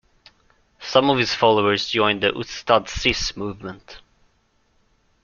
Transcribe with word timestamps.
Some 0.79 1.11
of 1.11 1.19
his 1.19 1.35
followers 1.35 1.89
joined 1.89 2.23
the 2.23 2.31
Ustadh 2.35 2.89
Sis 2.89 3.37
movement. 3.37 3.99